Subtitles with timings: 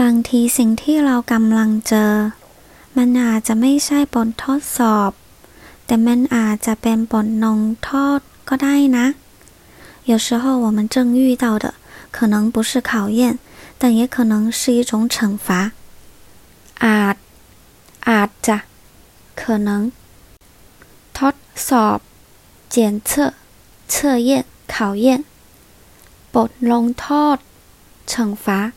[0.00, 2.12] บางทีสิ่งที่เรากำลังเจอ
[2.96, 5.10] มันอาจจะไม่ใช่บททดสอบ
[5.86, 8.18] แต่มันอาจจะเป็นบทลงโทษ
[8.48, 9.06] ก็ได้นะ
[10.10, 11.64] 有时候我们正遇到的
[12.16, 13.38] 可能不是考验，
[13.78, 15.72] 但也可能是一种惩罚。
[16.84, 17.16] อาจ
[18.08, 18.56] อาจจะ
[19.40, 19.92] 可能
[21.18, 21.34] ทด
[21.68, 21.98] สอบ
[22.74, 23.34] 检测
[23.92, 24.30] 测验
[24.72, 25.24] 考验
[26.34, 27.38] บทลงโทษ
[28.06, 28.72] 惩罚